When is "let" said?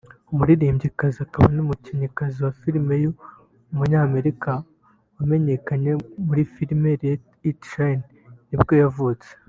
7.01-7.23